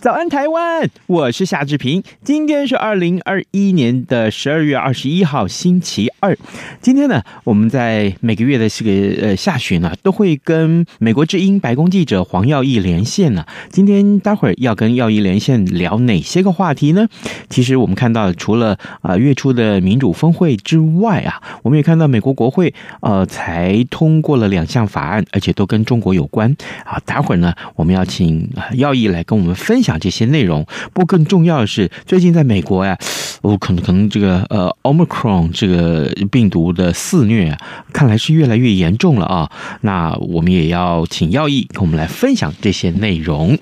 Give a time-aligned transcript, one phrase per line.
[0.00, 0.88] 早安，台湾！
[1.08, 2.04] 我是夏志平。
[2.22, 6.38] 今天是二零二一年的十二月二十一号，星期二。
[6.80, 13.44] 今天呢，我们在每个月的这个呃下旬呢，都会跟美国之音白宫记者黄耀毅连线呢。
[13.70, 17.08] 今天待会儿要跟耀毅连线聊哪些个话题呢？
[17.50, 27.00] 其实我们看到，除了啊月初的民主峰会之外啊，我们也看到美国国会呃才通过了两项法案，而且都跟中国有关啊。
[27.04, 29.87] 待会儿呢，我们要请耀毅来跟我们分享。
[29.88, 32.94] 讲这些内容，不过更重要的是，最近在美国呀，
[33.40, 37.58] 我可能可能这个呃，Omicron 这个病毒的肆虐啊，
[37.90, 39.50] 看来是越来越严重了啊。
[39.80, 43.58] 那我们也要请耀毅跟我们来分享这些内容。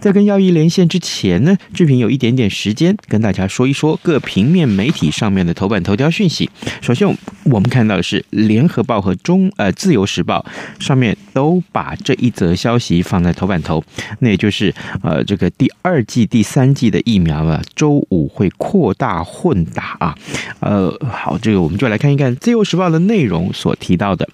[0.00, 6.48] 在跟耀毅连线之前呢，志平有一点点时间跟大家说一说各平面媒体上面的头版头条讯息。
[6.80, 7.08] 首先，
[7.46, 10.46] 我们看到的是《联合报》和中呃《自由时报》
[10.84, 13.82] 上面都把这一则消息放在头版头，
[14.20, 14.72] 那也就是
[15.02, 15.74] 呃这个第。
[15.86, 20.16] 二季、第三季的疫苗啊，周五会扩大混打啊。
[20.60, 24.26] 呃，好，这个我们就来看一看《自由时报》的内容所提到的。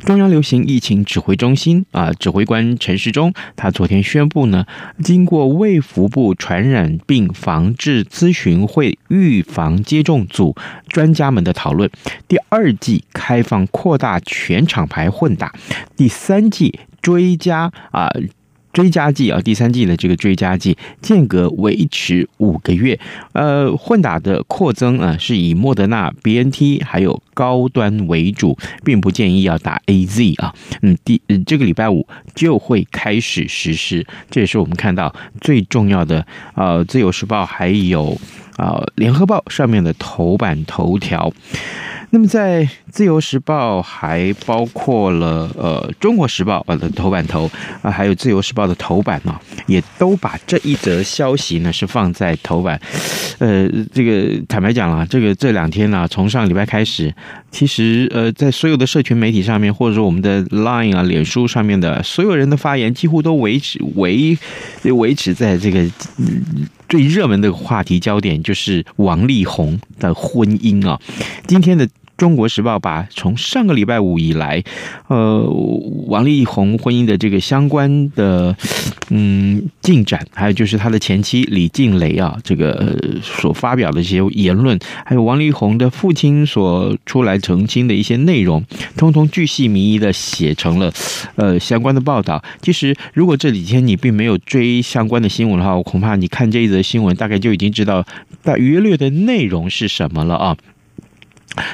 [0.00, 4.66] 中央流行疫情指挥中心啊，指挥官陈时中，他昨天宣布呢，
[5.04, 10.56] 经过卫福部传染病防治咨询会预防接种组
[10.88, 11.88] 专家们的讨论，
[12.26, 15.54] 第二季开放扩大全厂牌混打，
[15.96, 18.10] 第三季追加啊。
[18.78, 22.96] 追加剂啊，第三季的这个追加剂间隔维持五个月。
[23.32, 30.54] 呃，混打的扩增啊，是以莫德纳、BNT 还有高端为主，并不建议要打 AZ 啊。
[30.82, 32.06] 嗯，第这个礼拜五
[32.36, 36.24] 就会开始实施，这也是我们看到最重要的。
[36.54, 38.16] 呃，《自由时报》还有
[38.56, 41.32] 啊，《联合报》上面的头版头条。
[42.10, 47.50] 那么在《自由时报》还包括了呃《中国时报》的头版头
[47.82, 52.80] 啊，还有《自由时报》的头版呢，也都把这一则消息呢是放在头版。
[53.38, 57.14] 呃，这个坦白讲了，这个这两天呢，从上礼拜开始，
[57.50, 64.36] 其实呃，在所有的社群媒体上面，或者说我们的 Line 啊、脸书上面的所有人的发言，几乎都维持维
[64.84, 65.84] 维持在这个
[66.88, 70.98] 最热门的话题焦点，就是王力宏的婚姻啊，
[71.46, 71.86] 今天的。
[72.18, 74.62] 中国时报把从上个礼拜五以来，
[75.06, 75.42] 呃，
[76.08, 78.54] 王力宏婚姻的这个相关的
[79.10, 88.64] 嗯进展，还有就是他的前妻李静蕾啊，这个所发表的一些言论，还有王力宏的父亲所出来澄清的一些内容，
[88.96, 90.92] 通通巨细靡遗的写成了
[91.36, 92.42] 呃相关的报道。
[92.60, 98.04] 其实，如果这几天你并没有追相关的新闻的话，我恐怕你看这一则新闻，大概就已经知道
[98.42, 100.56] 大约略的内容是什么了啊。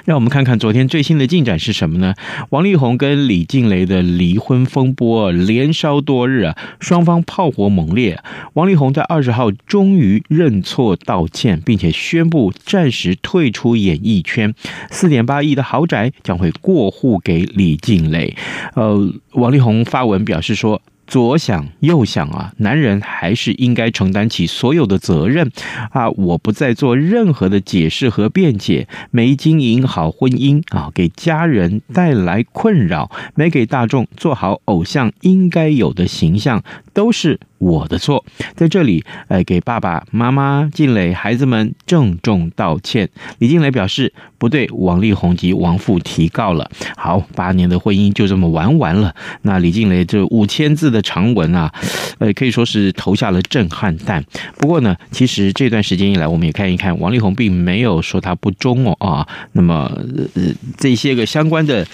[0.05, 2.15] 让我们看看昨天最新的进展是什么呢？
[2.51, 8.19] 王力宏跟李静蕾的离婚风波连烧多日啊，双方炮火猛烈。
[8.55, 14.55] 王力宏在二十号终于认错道歉，并且宣布暂时退出演艺圈，
[14.91, 18.37] 四点八亿的豪宅将会过户给李静蕾。
[18.75, 20.81] 呃，王力宏发文表示说。
[21.15, 25.49] 左想右想啊，男人还是应该承担起所有的责任
[25.93, 26.11] 啊！
[26.11, 37.39] 我不再做任何的解释和辩解，没经营好婚姻啊，给家人带来困扰，没给大众做好偶像应该有的形象，都是。
[37.65, 38.23] 我的错，
[38.55, 43.09] 在这里，呃，给爸爸妈妈、静蕾孩子们郑重道歉。
[43.39, 46.71] 李静蕾表示不对王力宏及王父提告了。
[46.95, 49.15] 好，八年的婚姻就这么玩完了。
[49.43, 51.73] 那李静蕾这五千字的长文啊，
[52.19, 54.23] 呃，可以说是投下了震撼弹。
[54.59, 59.27] 不过呢，其实这段时间以来，我们也看一看，王力宏并没有说他不忠哦啊。
[59.53, 59.91] 那么，
[60.35, 60.43] 呃，
[60.77, 61.87] 这些个相关的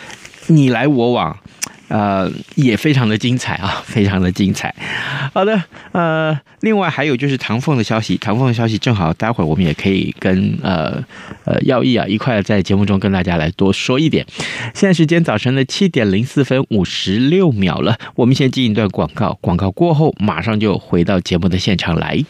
[0.49, 1.39] 你来我往。
[1.91, 4.73] 呃，也非常的精彩啊，非常的精彩。
[5.33, 5.63] 好的，
[5.93, 11.03] 呃，另外还有就是唐凤的消息，唐凤的消息正好待会儿我们也可以跟呃
[11.45, 14.27] 呃耀毅啊一块在节目中跟大家来多说一点。
[14.75, 22.25] 现在时间早晨的七点零四分五十六秒了，我们先进一段广告，广告过后马上就回到节目的现场来。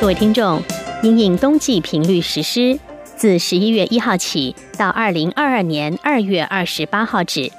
[0.00, 0.62] 各位听众，
[1.02, 2.78] 因应冬季频率实施。
[3.16, 7.52] 自十一月一号起到二零二二年二月二十八号止，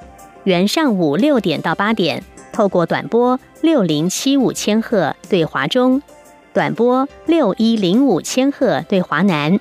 [0.43, 2.21] 原上午六点到八点，
[2.53, 6.01] 透过短波六零七五千赫对华中，
[6.53, 9.59] 短波六一零五千赫对华南，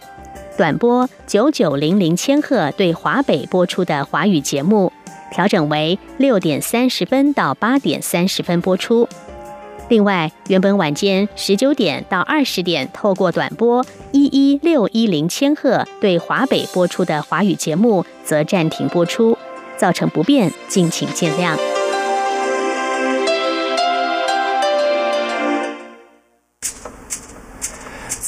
[0.57, 4.93] 短波九九零零千赫对华北播出的华语节目，
[5.33, 9.09] 调整为六点三十分到八点三十分播出。
[9.89, 19.37] 另外，原本晚间十九点到二十点透过短波一一六一零千赫对华北播出的华语节目，则暂停播出，
[19.77, 21.72] 造成不便，敬请见谅。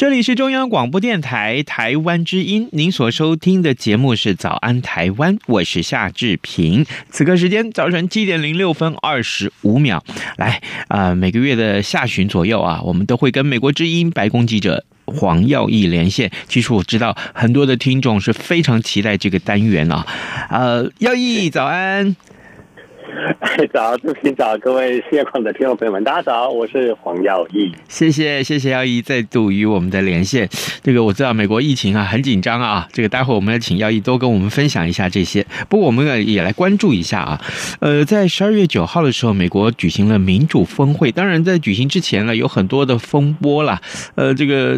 [0.00, 6.86] 这里是中央广播电台台湾之音，您所收听的节目是《早安台湾》，我是夏志平。
[7.10, 10.02] 此刻时间早晨七点零六分二十五秒，
[10.38, 16.30] 来啊、每个月的下旬左右啊，我们都会跟美国之音白宫记者黄耀毅连线。
[16.48, 20.06] 其实我知道很多的听众是非常期待这个单元啊，
[20.48, 22.16] 呃，耀毅早安。
[23.72, 27.72] 早，志平早，各位线上的听众朋友们，大家早，我是黄耀毅。
[27.88, 30.48] 谢谢，谢谢耀毅再度与我们的连线。
[30.82, 35.44] 这个我知道美国疫情啊很紧张啊，这个待会我们要请耀毅多跟我们分享一下这些。
[35.68, 37.40] 不过我们呢也来关注一下啊，
[37.80, 41.10] 呃，在十二月九号的时候，美国举行了民主峰会。
[41.10, 43.80] 当然，在举行之前呢，有很多的风波啦。
[44.14, 44.76] 呃，这个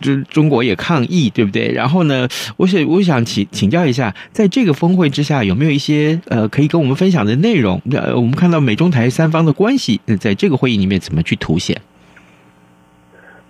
[0.00, 1.72] 中中国也抗议，对不对？
[1.72, 7.69] 然后呢，我想我想请请教一下，在这个峰会之下，有没有一些呃可以跟我们分享的内容？
[7.92, 11.76] 呃，我们看到美中台三方的关系，在这个会议里面怎么去凸显？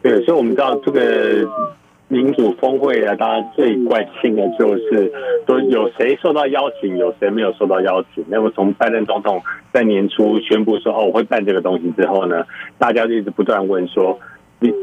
[0.02, 1.48] 对，所以我们知道这个
[2.08, 5.12] 民主峰会啊，大家最关心的就是
[5.46, 8.24] 说有谁受到邀请，有谁没有受到邀请。
[8.28, 9.40] 那么从拜登总统
[9.72, 12.44] 在年初宣布说哦，我会办这个东西之后呢，
[12.78, 14.18] 大家就一直不断问说。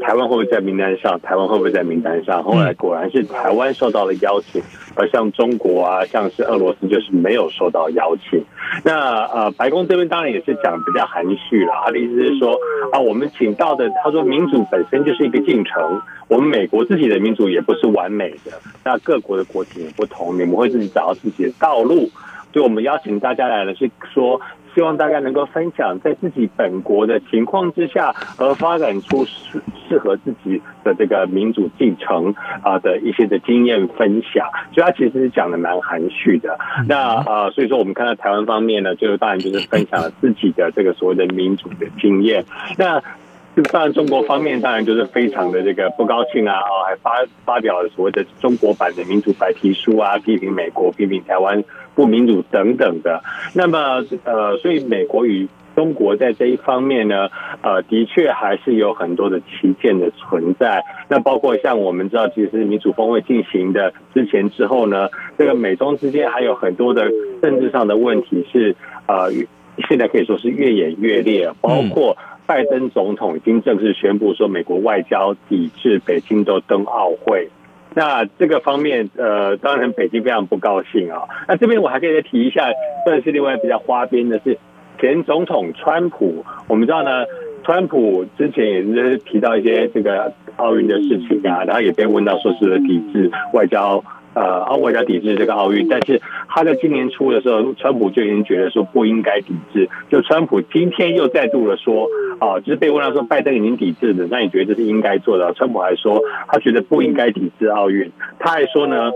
[0.00, 1.20] 台湾会不会在名单上？
[1.20, 2.42] 台湾会不会在名单上？
[2.42, 4.60] 后来果然是台湾受到了邀请，
[4.96, 8.44] 而像中国啊，像是俄罗斯，就是没有受到邀请。
[8.84, 12.58] 那呃，白宫这边当然也是讲比较含蓄了，他的意思是说
[12.92, 18.52] 啊，我们请到的，他说民主本身就是一个进程，我们美国自己的民主也不是完美的，
[18.84, 22.10] 那各国的国情也不同，你们会自己找到自己的道路。
[22.50, 24.40] 所以我们邀请大家来了，是说。
[24.74, 34.46] 希望大家能够分享在自己本国的情况之下，而发展出适适合自己的这个民主进程啊的一些的经验分享。
[34.72, 36.58] 所以他其实是讲的蛮含蓄的。
[36.86, 42.44] 那啊，所以说我们看到台湾方面呢，就当然就是分享了自己的这个所谓的民主的经验。
[42.76, 43.02] 那
[43.72, 47.10] 当然中国方面当然就是非常的这个不高兴啊，啊，还发
[47.44, 51.64] 发表了所谓的中国版的民主白皮书啊，批评美国，批评台湾。
[51.98, 53.24] 不民主等等的，
[53.54, 57.28] 那么呃，所以美国与中国在这一方面呢，
[57.60, 60.84] 呃，的确还是有很多的歧见的存在。
[61.08, 67.10] 那包括像我们知道，其实民主峰会进行的之前之后呢，这个美中之间还有很多的
[67.42, 68.76] 政治上的问题是
[69.08, 69.32] 呃，
[69.88, 71.50] 现在可以说是越演越烈。
[71.60, 77.48] 包括拜登总统已经正式宣布说，美国外交抵制北京的冬奥会。
[77.94, 81.22] 那这个方面，呃，当然北京非常不高兴啊。
[81.48, 82.68] 那这边我还可以再提一下，
[83.04, 84.56] 算是另外比较花边的是
[85.00, 86.44] 前总统川普。
[86.68, 87.24] 我们知道呢，
[87.64, 94.02] 川普之前也是提到一些这个奥运的事情啊，然后也被问到说是抵制外交。
[94.38, 99.88] 呃，奥外交抵制这个奥运，但是他在今年初的时候，川普就已经觉得说不应该抵制。
[100.08, 102.06] 就川普今天又再度的说，
[102.38, 105.52] 啊，就是被问到说拜登已经抵制了，那你觉得这是应该做的？
[105.54, 108.12] 川普还说他觉得不应该抵制奥运。
[108.38, 109.10] 他还说呢，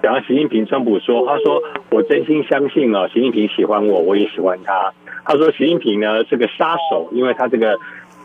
[0.00, 1.60] 然后习近平，川普说，他说
[1.90, 4.94] 我真心相信啊，习近平喜欢我，我也喜欢他。
[5.26, 7.78] 他说习近平呢是个杀手，因为他这个。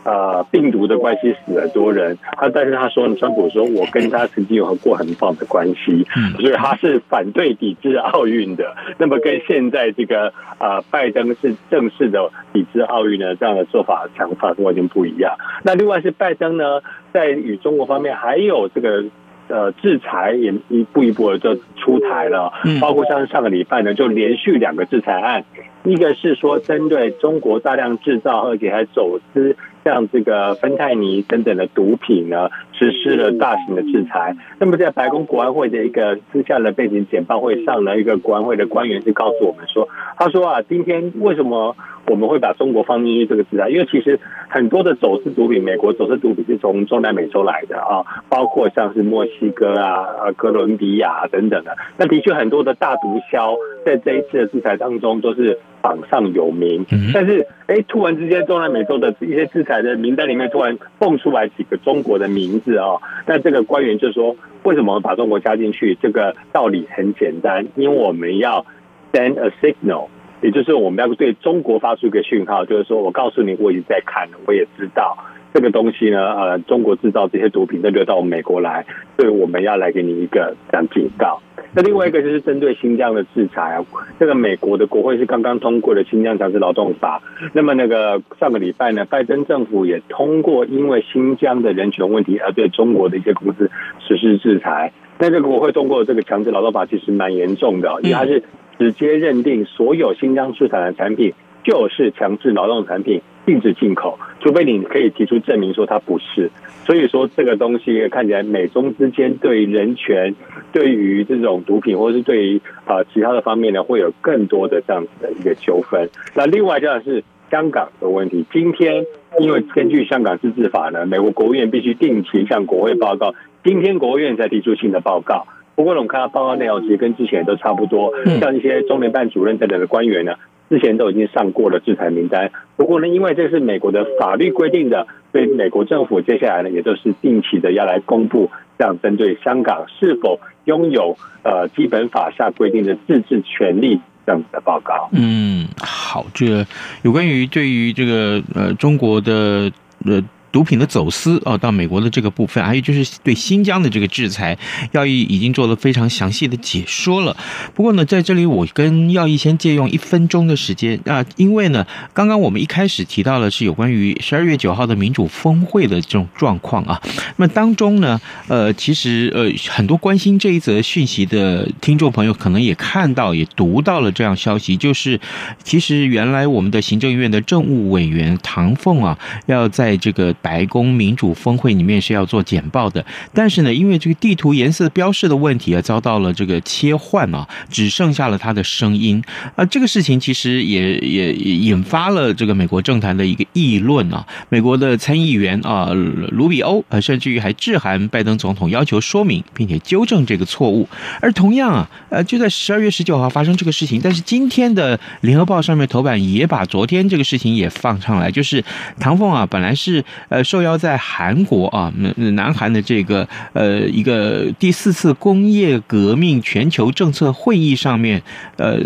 [0.04, 6.06] 呃，病毒的关系死了多人，他但是他说，川普说我跟他曾经有过很棒的关系，
[6.38, 8.74] 所以他是反对抵制奥运的。
[8.96, 15.36] 那么跟现在这个呃拜登是正式的抵制奥运的，这样的做法想法完全不一样。
[15.62, 16.80] 那另外是拜登呢，
[17.12, 19.04] 在与中国方面还有这个。
[19.50, 22.52] 呃，制裁也一步一步的就出台了，
[22.82, 25.42] 包括像上个礼拜呢，就连续两个制裁案，
[25.84, 29.56] 一个是说针对中国大量制造而且还走私
[29.88, 34.36] 像这个芬太尼等等的毒品呢，实施了大型的制裁。
[34.58, 41.74] 那么在白宫国安会的一个私下的背景简报会上呢，一个国安会的官员是告诉我们说，他说啊，今天为什么
[42.06, 43.70] 我们会把中国放进去这个制裁？
[43.70, 51.76] 因为其实很多的走私毒品，美国走私毒品是从中南美洲来的啊，包括像是墨西哥啊、哥伦比亚等等的。
[51.96, 53.56] 那的确很多的大毒枭
[53.88, 65.96] 在这一次的制裁当中都是榜上有名，但是哎，突然之间中南美洲的一些制裁的名单里面突然蹦出来几个中国的名字哦，那这个官员就说，为什么把中国加进去？
[66.02, 68.66] 这个道理很简单，因为我们要
[69.12, 70.08] send a signal，
[70.42, 75.16] 也就是我们要对中国发出一个讯号，就是说我告诉你，我已经在看了，我也知道
[75.58, 78.86] 这个东西呢，呃，中国制造这些毒品都流到我们美国来，
[79.16, 81.40] 所以我们要来给你一个这样警告。
[81.74, 83.84] 那另外一个就是针对新疆的制裁啊，
[84.20, 87.20] 这个美国的国会是刚刚通过了新疆强制劳动法。
[87.54, 93.68] 那么那个上个礼拜呢，拜登政府也通过因为新疆的人权问题而对中国的一些公司
[94.06, 94.92] 实施制裁。
[95.18, 98.44] 那这个国会通过的这个强制劳动法其实蛮严重的，因为它是
[98.78, 101.34] 直接认定所有新疆出产的产品
[101.64, 103.20] 就是强制劳动产品。
[103.48, 106.50] 禁止进口，除非你可以提出证明说它不是。
[106.84, 110.34] 所以说这个东西看起来美中之间对人权、
[110.70, 116.10] 对于这种毒品，或者是对于啊其他的方面呢，会有更多的这样子的一个纠纷。
[116.34, 119.06] 那另外就是香港的问题，今天
[119.40, 123.34] 因为根据香港自治法呢，美国国务院必须定期向国会报告。
[123.64, 130.34] 今天国务院才提出新的报告，不过我们看到报告内容其实跟之前都差不多，像一些中联办主任等等的官员呢。
[130.68, 145.08] 之前都已经上过了制裁名单，不过呢，因为这是美国的法律规定的，所以美国政府接下来呢，也都是定期的要来公布，这样针对香港是否拥有呃基本法下规定的自治权利这样子的报告。
[145.12, 146.66] 嗯，好，这个
[147.02, 149.70] 有关于对于这个呃中国的
[150.04, 150.22] 呃。
[150.50, 154.56] 毒品的走私哦，到美国的这个部分，还有就是对新疆的这个制裁，
[154.92, 157.36] 耀义已经做了非常详细的解说了。
[157.74, 167.00] 不过呢，在这里我跟耀义先借用一分钟的时间啊，因为呢，刚刚我们一开始提到的是有关于十二月九号的民主峰会的这种状况啊。
[167.36, 175.20] 那么当中呢，呃，其实呃，很多关心这一则讯息的听众朋友可能也看到、也读到了这样消息，就是
[175.62, 180.34] 其实原来我们的行政院的政务委员唐凤啊，要在这个。
[180.40, 183.04] 白宫民主峰会里面是要做简报的，
[183.34, 189.22] 但是呢，因为这个地图颜色标示的问题啊，遭到了这个切换啊，只剩下了他的声音
[189.56, 189.64] 啊。
[189.66, 194.26] 这个事情其实也 也引发了这个美国政坛的一个议论啊。
[194.48, 200.88] 美国的参议员啊，卢比欧啊，甚至于还致函拜登总统，要求说明并且纠正这个错误。
[201.20, 208.64] 而同样啊，呃，就在十二月十九号发生这个事情，但是今天的联合报上面头版也把昨天这个事情也放上来，就是
[208.98, 210.04] 唐凤啊，本来是。
[210.28, 218.22] 呃，受邀在韩国啊，南韩的这个呃一个第四次工业革命全球政策会议上面，
[218.56, 218.78] 呃，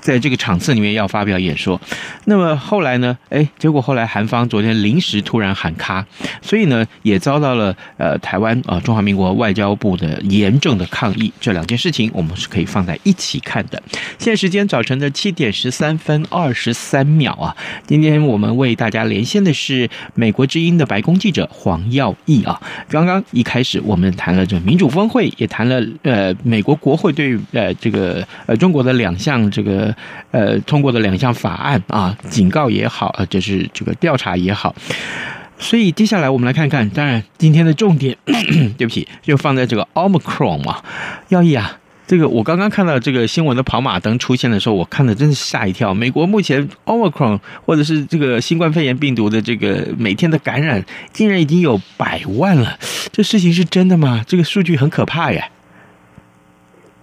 [0.00, 1.80] 在这个场次里面要发表演说。
[2.26, 6.04] 那么后来呢，哎，结果后来韩方昨天临时突然喊卡，
[6.40, 11.32] 所以呢，也遭到了呃台湾啊中华民国外交部的严正的抗议。
[11.40, 13.82] 这两件事情我们是可以放在一起看的。
[14.18, 29.94] 现在时间早晨的七点十三分二十三秒啊，今天我们为大家连线的是美国之音的白宫记者黄耀毅啊，刚刚一开始我们谈了这个民主峰会，也谈了呃美国国会对呃这个呃中国的两项这个
[30.30, 34.74] 呃通过的两项法案啊，警告也好，呃就是这个调查也好，
[35.58, 38.16] 所以接下来我们来看看，当然今天的重点，
[38.76, 40.82] 对不起，就放在这个 Omicron 嘛，
[41.28, 41.79] 耀义啊。
[42.10, 45.94] 这个我刚刚看到这个新闻的跑马灯出现的时候，我看的真是吓一跳。
[45.94, 52.76] 美国目前 Omicron 或者是这个新冠肺炎病毒的这个每天的感染，竟然已经有百万了。
[53.12, 54.24] 这事情是真的吗？
[54.26, 55.44] 这个数据很可怕耶。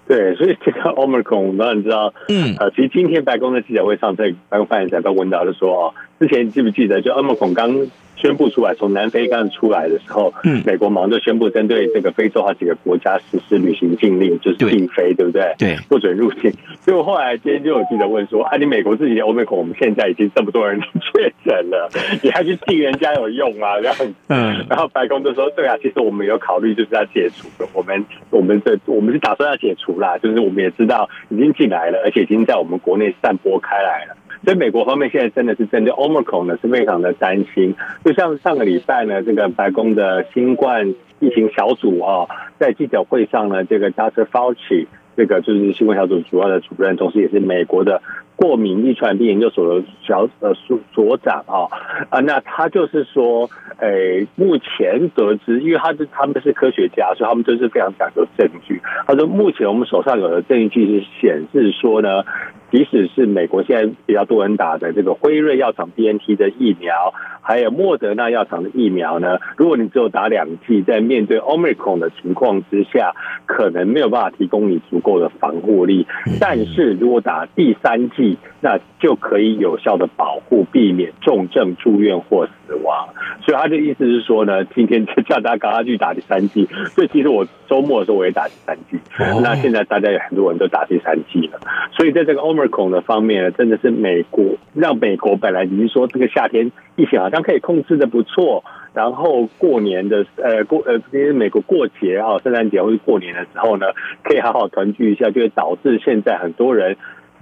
[0.10, 7.88] 对，所以这个 Omicron，我们知道，嗯，呃，其实今天白宫的记者会上，在白宫发言人都问到的说，哦，之前记不记得就 Omicron 刚。
[8.18, 15.54] 宣布出来，从南非刚出来的时候，嗯，美国忙着宣布针对这个非洲好几个国家实施旅行禁令，就是禁飞，对不对？
[15.58, 16.52] 对，不准入境。
[16.82, 21.90] 所以我后来今天就有记者问说：“啊，你美国自己的欧美孔，我们现在已经这么多人确诊了，
[22.24, 23.96] 你还去禁人家有用吗？” 这样，
[24.28, 37.76] 嗯，然后白宫就说：“对啊，其实我们有考虑就是要解除的，我们我们这我们是打算要解除啦，就是我们也知道已经进来了，而且已经在我们国内散播开来了。”所以美国方面现在真的是针对 Omicron 呢，是非常的担心。
[38.06, 42.28] 就像上个礼拜呢，这个白宫的新冠疫情小组啊，
[42.58, 44.24] 在记者会上呢，这个 Dr.
[44.24, 44.88] Fauci
[45.18, 48.02] 这个就是新冠小组主要的主任，同时也是美国的
[48.38, 51.68] 过敏遗传病研究所的小呃所所长啊
[52.10, 53.50] 啊，那他就是说，
[53.80, 58.82] 诶，目前得知，因为他是他们是科学家，所以他们都是非常讲究证据。
[59.06, 62.24] 他说，目前我们手上有的证据是显示说呢。
[62.72, 73.14] 即使是美国现在比较多人打的这个辉瑞药厂 BNT 的疫苗，还有莫德纳药厂的疫苗呢，如果你只有打两剂，在面对 Omicron 的情况之下，
[73.46, 76.06] 可能没有办法提供你足够的防护力。
[76.40, 83.10] 但是如果打第三剂，那就可以有效的保护，避免重症住院或死亡。
[83.46, 86.68] 所以他的意思是说呢，今天就叫大家赶快去打第三剂。
[86.90, 88.98] 所以其实我周末的时候我也打第三剂，
[89.42, 91.60] 那现在大家有很多人都打第三剂了。
[91.92, 94.44] 所以在这个 Omicron 的方面呢，真的是美国
[94.74, 103.88] 让美国本来已经说这个夏天疫情好像可以控制的不错，然后过年的呃过呃因为美国过节啊，圣诞节或者过年的时候呢，
[104.24, 106.96] 可以好好团聚一下，就会导致现在很多人。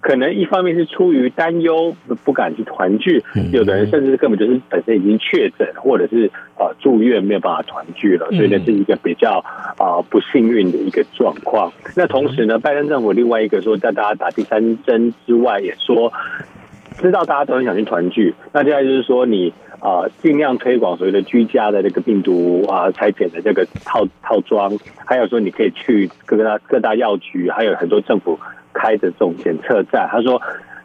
[0.05, 3.19] 可能一方面是出于担忧，不敢去团聚；
[3.51, 9.43] 有的人甚至根本就是本身已经确诊，或者是呃住院没有办法团聚了，所以这是一个比较
[9.79, 11.73] 啊不幸运的一个状况。
[11.95, 16.13] 那同时呢，拜登政府另外一个说，在大家打第三针之外，也说
[16.99, 18.35] 知道大家都很想去团聚。
[18.53, 24.71] 那接下来就是说，你啊尽量推广所谓的居家的这个病毒啊采检的这个套套装，
[25.03, 28.39] 还有说你可以去各大各大药局，还有很多政府。
[28.75, 30.39] 开着这种检测站，他说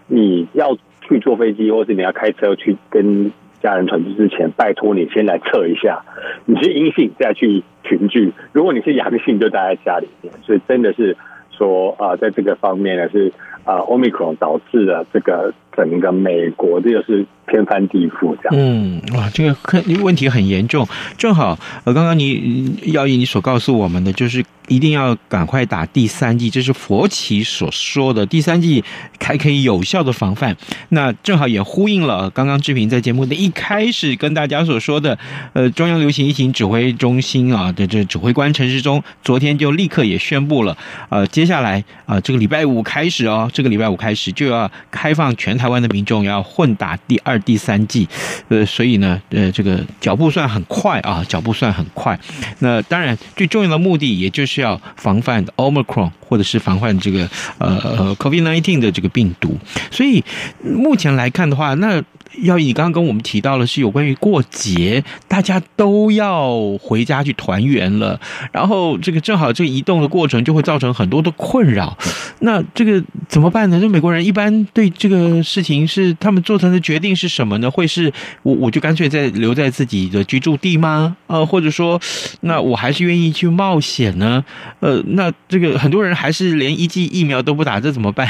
[0.07, 3.31] 你要去坐飞机，或是你要开车去跟
[3.61, 6.01] 家人团聚之前，拜托你先来测一下，
[6.47, 10.33] 你是阴性再去群聚，如果你是阳性就待在家里面。
[10.43, 11.17] 所以真的是
[11.51, 13.33] 说啊，在这个方面呢是
[13.65, 18.53] 啊，Omicron 导致了这个整个美国这就是天翻地覆这样。
[18.53, 19.57] 嗯，哇，这个
[20.03, 20.87] 问题很严重。
[21.19, 24.43] 正好呃，刚刚你要以你所告诉我们的就是。
[24.69, 28.85] 一定要赶快打第三剂，这是佛奇所说的第三剂
[29.19, 30.57] 还可以有效的防范。
[30.91, 35.19] 那正好也呼应了刚刚志平在节目的一开始跟大家所说的，
[35.55, 40.79] 呃，中央流行疫情指挥中心啊的这指挥官陈时中昨天就立刻也宣布了，
[41.09, 48.09] 呃，接下来啊、这个礼拜五开始哦，这个礼拜五开始就要开放全台湾的民众要混打第二、第三季，
[48.49, 52.17] 呃，所以呢，呃，这个脚步算很快啊，脚步算很快。
[52.61, 54.61] 那当然最重要的目的也就是。
[54.61, 57.27] 要防范 Omicron，或者是防范这个
[57.57, 59.57] 呃 COVID nineteen 的这个病毒，
[59.91, 60.23] 所以
[60.63, 62.05] 目前来看的话，那。
[62.43, 68.19] 要你刚刚跟我们提到了是有关于过节，大家都要回家去团圆了，
[68.53, 71.97] 然后这个正好这个移动的过程就会造成很多的困扰。
[72.41, 73.81] 那这个怎么办呢？
[73.81, 77.71] 就美国人一般对这个事情是他们做成的决定是什么呢？
[77.71, 78.13] 会是
[78.43, 81.17] 我我就干脆在留在自己的居住地吗？
[81.27, 82.01] 呃，或者说，
[82.41, 84.45] 那我还是愿意去冒险呢？
[84.81, 88.29] 呃，那这个很多人还是连一剂疫苗都不打，这怎么办？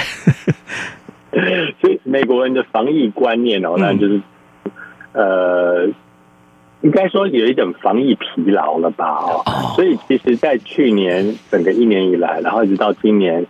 [1.80, 4.20] 所以美国人的防疫观念哦，那就是，
[5.12, 5.86] 呃，
[6.82, 9.06] 应该说有一种防疫疲劳了吧？
[9.22, 9.42] 哦，
[9.76, 13.46] 所以其实，在去年整个一年以来，然后一直到今年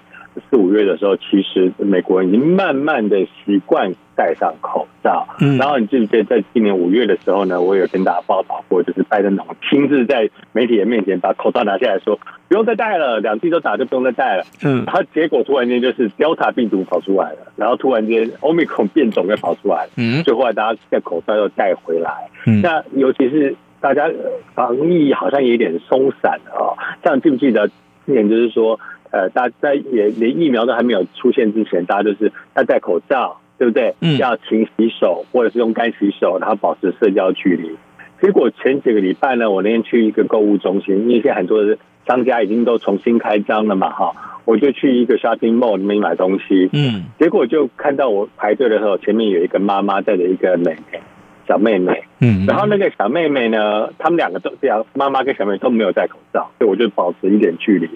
[0.51, 5.27] 四五月的时候，其实美国人已经慢慢的习惯戴上口罩。
[5.41, 12.19] 嗯，然后你记不记得，在今年五月的时候呢，我有跟大家报道过，就是拜登总统亲自在媒体的面前把口罩拿下来说。
[12.49, 14.45] 不用再戴了，两剂都打就不用再戴了。
[14.63, 19.91] 嗯，然后结果突然间就是 Delta 病毒跑出来了，然后突然间 Omicron 变种又跑出来了。
[19.97, 22.29] 嗯，最后来大家戴口罩又戴回来。
[22.47, 24.11] 嗯，那尤其是大家
[24.55, 26.77] 防疫好像也有点松散啊。
[27.05, 27.69] 像记不记得
[28.05, 28.79] 之前就是说，
[29.13, 33.95] 呃，大家在也连疫苗都还没有出现之前，大家就是要戴口罩，对不对？
[34.01, 37.77] 嗯，要勤洗手或者是用干洗手，然后保持社交距离。
[38.23, 50.99] 结果前几个礼拜呢，我那天去一个购物中心，因为现在很多的商家已经都重新开张了嘛，哈，我就去一个 shopping mall 里面买东西，嗯，结果就看到我排队的时候，前面有一个妈妈带着一个妹妹，
[51.47, 57.91] 小妹妹，嗯，然后那个小妹妹呢，他们两个都这样，妈妈跟小妹妹都没有戴口罩，所以我就保持一点距离，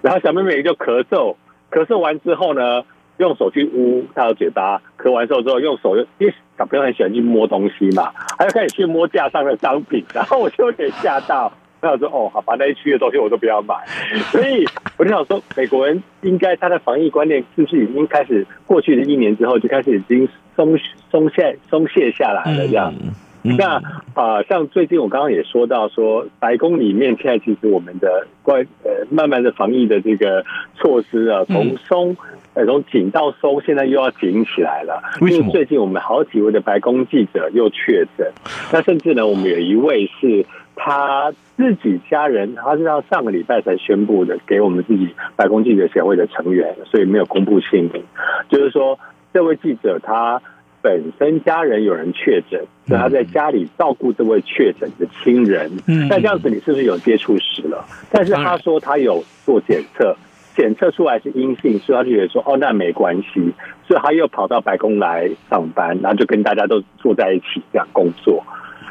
[0.00, 1.36] 然后小妹妹就咳嗽，
[1.70, 2.84] 咳嗽完之后呢。
[3.20, 11.52] 用手去捂他的嘴巴，咳完之后之后用手，因为小朋友很喜欢去摸东西嘛，他就开始去摸架上的商品，然后我就有点吓到，
[11.82, 13.74] 我说哦，好吧，那一区的东西我都不要买，
[14.32, 14.64] 所以
[14.96, 20.78] 我就想说，美国人应该他的防疫观念是不是已经开始过去的一年之后就开始已经松
[21.10, 22.94] 松懈松懈下来了这样。
[23.42, 23.76] 那
[24.12, 32.14] 啊、呃，像最近我刚刚也说到说，白宫里面现在其实我们的关呃慢慢的防疫的这个措施啊，从松
[32.54, 35.02] 呃从紧到松，现在又要紧起来了。
[35.20, 38.32] 为什么最近我们好几位的白宫记者又确诊，
[38.72, 48.02] 那甚至呢，我们有一位是他自己家人，他是到上个礼拜才宣布的，给我们自己白宫记者协会的成员，所以没有公布姓名。
[48.48, 48.98] 就是说，
[49.32, 50.40] 这位记者他
[50.82, 55.70] 本身家人有人确诊，所以他在家里照顾这位确诊的亲人。
[55.86, 57.84] 嗯，那这样子你是不是有接触史了？
[58.10, 60.16] 但是他说他有做检测，
[60.56, 63.52] 检测出来是阴性，所以他就觉得说哦，那没关系，
[63.86, 68.42] 所以他又跑到白宫来上班，然后就跟大家都坐在一起这样工作。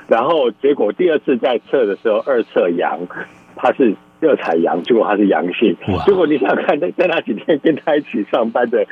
[0.08, 3.00] 然后结果第二次再测的时候，二测阳，
[3.56, 5.76] 他是二采阳，结果他是阳性。
[6.06, 8.86] 结果你想看，在在那几天跟他一起上班的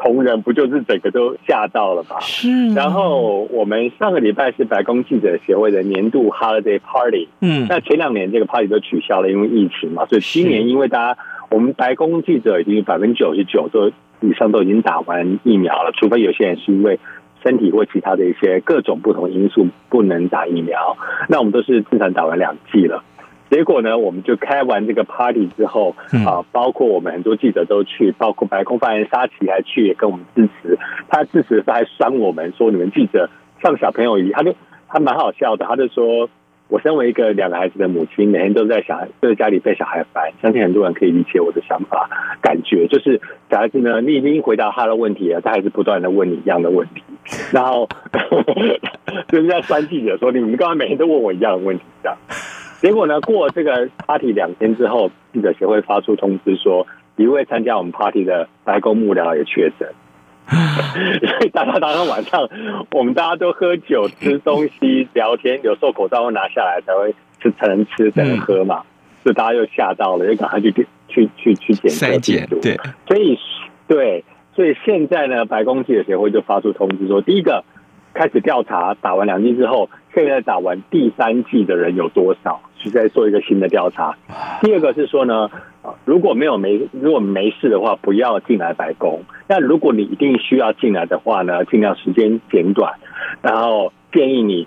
[0.00, 2.18] 同仁，不就是整个都吓到了吗？
[2.20, 2.74] 是。
[2.74, 10.04] 然后我们上个礼拜是白宫记者协会的年度 Holiday Party，嗯，那前两年这个 Party 都取消了，因为疫情嘛。
[10.06, 11.22] 所以今年因为大家，
[11.54, 13.88] 我们白宫记者已经百分之九十九都
[14.20, 16.98] 以上都已经打完疫苗了，除非有些人是因为。
[17.44, 20.96] 身体或其他的一些各种不同因素不能打疫苗，
[21.28, 23.04] 那我们都是正常打完两剂了。
[23.50, 25.94] 结果呢，我们就开完这个 party 之后
[26.26, 30.78] 啊，包括我们很多记者都去，包括白宫发言人沙奇还去也跟我们支持。
[31.10, 33.28] 他支持的时候还酸我们说，你们记者
[33.62, 34.56] 像小朋友一样，他就
[34.88, 36.30] 他蛮好笑的，他就说。
[36.74, 42.10] 我身为一个两个孩子的母亲，每天都在小孩都在家里被小孩烦，相信很多人可以理解我的想法
[42.42, 42.88] 感觉。
[42.88, 47.04] 就是小孩子呢，你已经回答他的问题了，他还是不断的问你一样的问题，
[47.52, 47.88] 然后
[49.30, 52.18] 就是在酸记者说，你们刚才每天都问我一样的问题，这样。
[52.80, 59.88] 结果呢，过了这个 party 两天之后，记者协会发出通知说，一位参加我们 party 的白宫幕僚也确诊。
[60.50, 62.48] 所以大家当天晚上，
[62.92, 68.82] 我们大家都喝酒、吃东西、 聊天，有时候口罩会拿下来才会吃，才能吃，才能喝嘛。
[69.22, 70.70] 所以大家又吓到了，又赶快去
[71.08, 72.60] 去去去检测病毒。
[72.60, 73.38] 对，所以
[73.88, 77.64] 对，所以现在呢，白宫记者协会就发出通知说，第一个
[78.12, 82.60] 开始调查，打完两剂之后，现在打完第三剂的人有多少？
[82.82, 84.14] 是在做一个新的调查。
[84.60, 85.50] 第二个是说呢。
[86.04, 89.22] 如果没有没如果没事的话，不要进来白宫。
[89.46, 92.94] 那如果你一定需要进来的话呢，尽量时间简短。
[93.42, 94.66] 然后建议你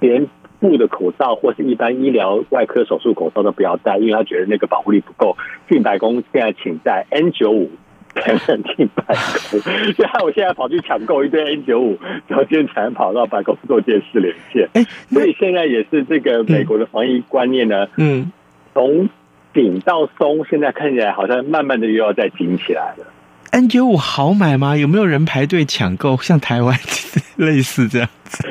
[0.00, 0.26] 连
[0.58, 5.36] 布的口罩或是一般医疗外科手术口罩都不要戴，因为他觉得那个保护力不够。
[5.68, 7.70] 进白宫现在请戴 N 九五
[8.14, 9.60] 才能进白宫。
[9.94, 14.68] 所以我现在跑去抢购一堆 N 九五，然后今天才能跑到白宫做电视连线。
[15.10, 18.32] 所以现在也是这个美国的防疫观念呢，嗯，
[18.74, 19.08] 从。
[19.56, 23.06] 紧到松，现在看起来好像慢慢的又要再紧起来了。
[23.52, 24.76] N 九五好买吗？
[24.76, 26.14] 有没有人排队抢购？
[26.18, 26.76] 像台湾
[27.36, 28.46] 类似这样子？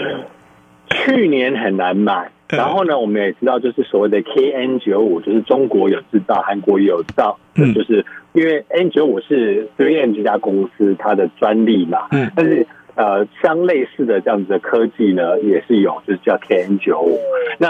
[0.90, 12.66] 去年很难买，然后呢，我们也知道，就是所谓的 KN 九五就是中国有制造，韩国也有造，嗯，就是因为 N 九五是 3M 这家公司它的专利嘛，嗯，但是。
[12.96, 17.20] 呃，相类似的这样子的科技呢，也是有，就是叫 KN 九五。
[17.58, 17.70] 那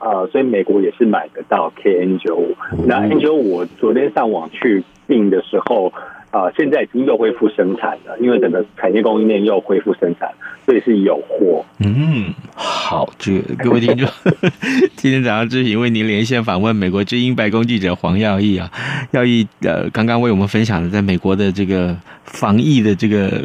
[0.00, 2.56] 呃，所以美国也是买得到 KN 九五。
[2.84, 5.92] 那 N 九五，我昨天上网去订的时候，
[6.32, 10.28] 啊、呃，现在已经又恢复生产了，因为整个产业供应链又恢复生产，
[10.64, 11.64] 所以是有货。
[11.78, 14.08] 嗯，好，这个各位听众，
[14.96, 18.68] 今天早上之前为您连线访问美国之音白宫记者黄耀毅啊，
[19.12, 23.42] 耀毅呃，刚刚为我们分享的在美国的这个防疫的这个。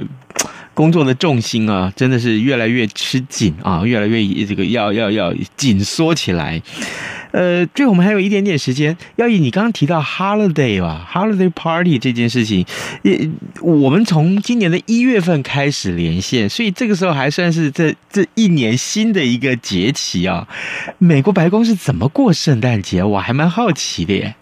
[0.82, 6.60] 工作的重心啊，真的是越来越吃紧啊，越来越这个要要要紧缩起来。
[7.34, 12.65] 呃，最后我们还有一点点时间，要以，你刚刚提到 holiday 吧，holiday party 这件事情，
[13.04, 13.30] 也
[13.62, 20.48] 我们从今年的一月份开始连线，所以这个时候还算是这这一年新的一个节气啊。
[20.98, 23.04] 美国白宫是怎么过圣诞节？
[23.04, 24.36] 我还蛮好奇的耶。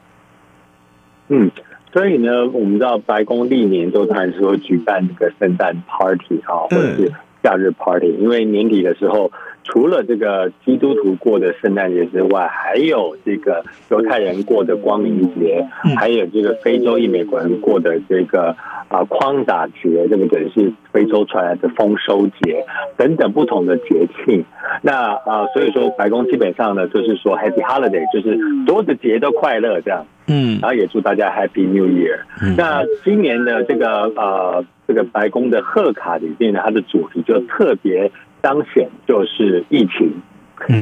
[1.27, 1.51] 嗯。
[1.91, 9.31] 所以呢，我们知道白宫历年都还是会举办这个圣诞 party 啊，或者是假日 party，因为年底的时候，
[9.63, 15.65] 除了这个基督徒过的圣诞节之外，还有这个犹太人过的光明节，
[15.97, 18.55] 还有这个非洲裔美国人过的这个
[18.87, 22.65] 啊匡达节，这个等于是非洲传来的丰收节
[22.97, 24.43] 等等不同的节庆。
[24.81, 30.05] 那啊，所以说白宫基本上呢，就是说 Happy Holiday，就是所有的节都快乐这样。
[30.27, 32.19] 嗯，然后也祝大家 Happy New Year。
[32.41, 40.11] 嗯、那今年的这个呃，这个白宫的贺卡里面呢，它的主题就特别彰显就是疫情，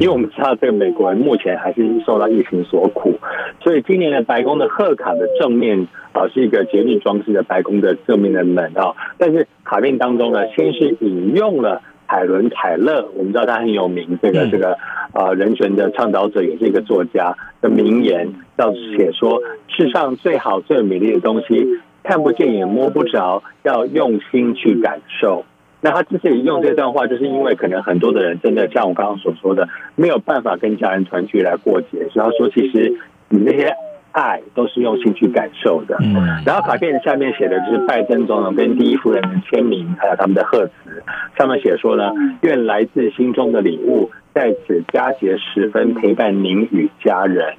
[0.00, 3.18] 为我们知道这个美国人目前还是受到疫情所苦，
[3.60, 11.82] 所以今年的白宫的贺卡的正面啊、呃、是一个节日装饰的白宫的正面的门啊、哦，但是卡片当中呢，先是引用了。
[12.10, 14.78] 海伦·凯勒，我们知道他很有名，这个这个
[15.12, 21.66] 呃人权的倡导者，也是一个作家的名言，要写说世上、最，好最美丽的东西，
[22.02, 25.44] 看不见也摸不着，要用心去感受。
[25.80, 32.92] 那他之所以用这段话，就是因为可能很多的人真的像我刚刚所说的，没有办法跟家人团聚来过节，所以他说，其实
[33.28, 33.72] 你那些
[34.10, 35.96] 爱都是用心去感受的。
[36.00, 41.02] 嗯，然后卡片下面写的就是拜登总统跟第一夫人的签名，还有他们的贺词，
[41.36, 42.10] 上面写说呢，
[42.40, 47.54] 愿来自心中的礼物在此佳节时分陪伴您与家人。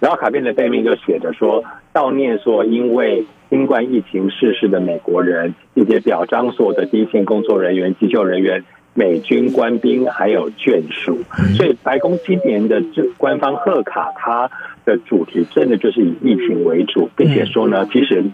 [0.00, 11.18] 然后卡片的背面就写着说，悼念所因为新冠疫情逝世的美国人，并且表彰所有的第一线工作人员、急救人员、美军官兵还有眷属。
[11.56, 14.50] 所以白宫今年的这官方贺卡，它
[14.84, 18.24] 的主题真的就是以疫情为主，并且说呢，其实。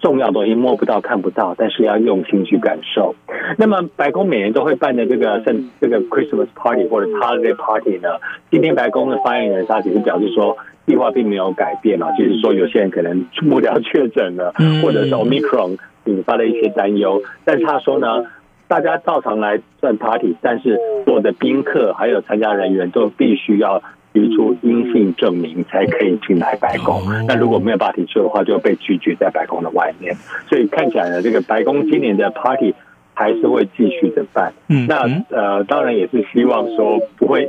[0.00, 3.14] 重要东西摸不到、看不到，但是要用心去感受。
[3.56, 8.08] 那么，白宫每年都会办的这个圣这个 Christmas Party 或者 Holiday Party 呢？
[8.50, 17.22] 今天白宫的发言人他其实表示说，计划并没有改变啊，就是说有些人可能不了确诊了，或者是 Omicron 引发了一些担忧。
[17.44, 18.24] 但是他说呢，
[18.68, 23.82] 大家照常来办 Party，但是所有的宾客还有参加人员都必须要。
[24.14, 27.00] 提出阴性证明才可以进来白宫。
[27.26, 30.14] 那如果没有办法提出的话，就被拒绝在白宫的外面。
[30.50, 32.74] 所以看起来呢，这个白宫今年的 party
[33.14, 34.52] 还是会继续的办。
[34.86, 37.48] 那呃，当然也是希望说不会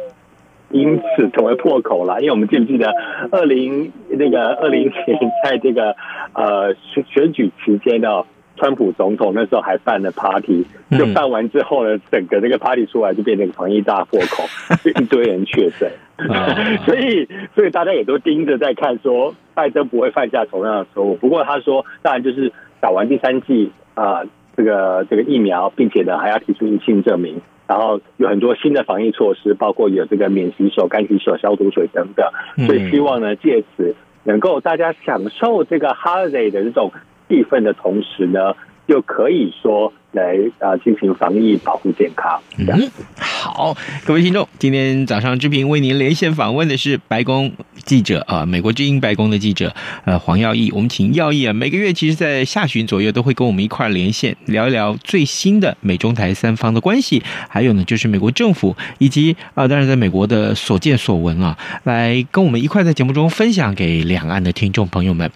[0.73, 2.93] 因此成为破口了，因为我们记不记得
[3.31, 5.95] 二零那个二零年在这个
[6.33, 8.23] 呃选选举期间呢？
[8.55, 14.43] 川普总统那时候还办了 party，就办完之后呢，整个这个 party 出来就变成防疫大破口，
[14.83, 15.91] 就 一堆人确诊，
[16.85, 21.15] 所以所以大家也都盯着在看，说拜登不会犯下同样的错误。
[21.15, 24.21] 不过他说，当然就是打完第三剂啊，
[24.55, 32.67] 这个这个疫苗，并且呢还要提出阴性证明，然后有很多新的防疫措施，包括有这个免洗手、干洗手、消毒水等等。
[32.67, 36.91] 所以希望呢借此能够大家享受这个 holiday 的这种。
[37.29, 38.53] 气氛的同时呢，
[38.85, 42.39] 又可以说来啊进行防疫保护健康。
[42.57, 47.51] 嗯，好，各位听众，今天早上之平为您连线访问的是白宫
[47.83, 50.71] 记者啊，美国之音白宫的记者呃黄耀毅。
[50.71, 65.29] 我们请耀毅啊，每个月其实在下旬左右都会跟我们一块连线聊一聊最新的美中台三方的关系，还有呢就是美国政府以及啊当然在美国的所见所闻啊，来跟我们一块在节目中分享给两岸的听众朋友们。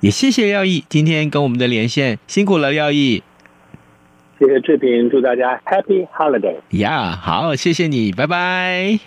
[0.00, 3.22] 也谢谢耀毅今天跟我们的连线，辛苦了耀毅。
[4.40, 6.56] 谢谢志平，祝大家 Happy Holiday。
[6.70, 8.98] 呀，好，谢谢你，拜拜。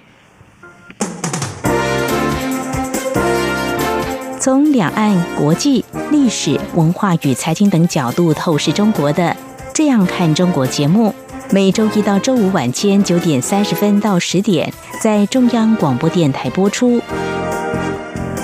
[4.39, 9.23] 从两岸、国际、历史、文化与财经等角度透视中国的
[9.73, 11.11] 《这样看中国》节目，
[11.51, 17.01] 每周一到周五晚间九点三十分到十点在中央广播电台播出。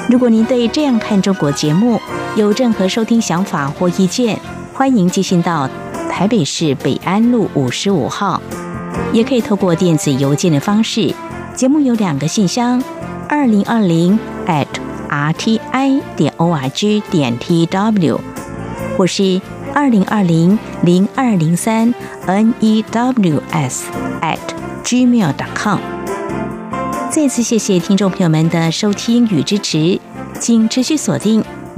[0.10, 2.02] 如果您对《这样看中国》节目
[2.36, 4.40] 有任何收听想法或意见，
[4.74, 5.70] 欢迎寄信到。
[6.20, 8.42] 台北市北安路五十五号，
[9.14, 11.16] 也可以透过电子邮件的方式。
[11.56, 12.84] 节目有两个信箱：
[13.30, 14.68] 二零二零 at
[15.08, 18.20] rti 点 org 点 tw，
[18.98, 19.40] 或是
[19.74, 21.94] 二零二零零二零三
[22.28, 23.84] news
[24.20, 24.40] at
[24.84, 25.80] gmail.com。
[27.10, 29.98] 再次谢谢听众朋友们的收听与支持，
[30.38, 31.42] 请持续锁定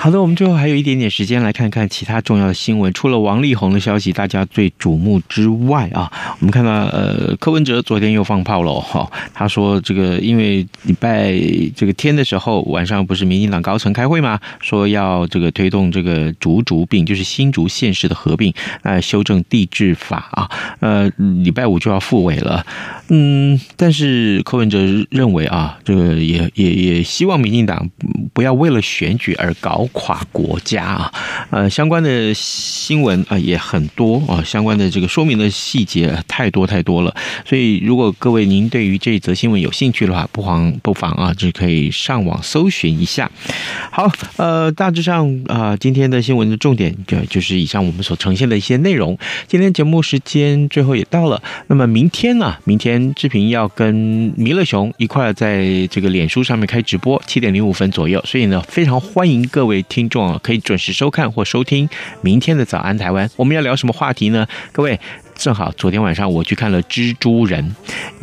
[0.00, 2.94] 好的，我们最后还有一点点时间来看看其他重要的新闻。
[2.94, 6.08] 除了王力宏的消息，大家最瞩目之外啊，
[6.38, 9.10] 我们看到呃，柯文哲昨天又放炮了 哈。
[9.34, 11.32] 他说这个因为礼拜
[11.74, 14.38] 这个天的时候晚上不是民进党高层开会吗？
[14.60, 20.48] 说要这个推动这个竹竹并，就是新竹县市的合并，呃，修正地制法啊。
[20.78, 21.10] 呃，
[21.42, 22.64] 礼拜五就要复委了。
[23.08, 24.78] 嗯，但是柯文哲
[25.10, 27.90] 认为啊，这个也也也希望民进党
[28.32, 29.87] 不要为了选举而搞。
[29.88, 31.12] 跨国家啊，
[31.50, 37.14] 呃，相关的新闻啊也很多啊，相关的这个说明的细节太多太多了。
[37.44, 43.30] 所以，如果各位您对于这则新闻有兴趣的话，不妨不妨啊，就可以上网搜寻一下。
[43.90, 49.18] 好，呃，大致上啊、今天的新闻的重点就就是以上我们所呈现的一些内容。
[49.46, 53.94] 今天节目时间最后也到了，那么明天呢、明天志平要跟
[54.36, 58.22] 弥勒熊一块在这个脸书上面开直播，七点零五分左右。
[58.24, 61.88] 所以呢，非常欢迎各位听众，可以准时收看或收听
[62.20, 63.28] 明天的早安台湾。
[63.36, 64.46] 我们要聊什么话题呢？
[64.72, 64.98] 各位。
[65.38, 67.64] 正好昨天晚上我去看了《蜘蛛人》，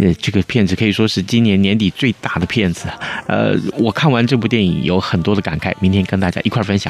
[0.03, 2.89] 呃，这个片子可以说是今年年底最大的片子。
[3.25, 6.83] 呃，我看完这部电影有很多的感慨，明天跟大家一块分享。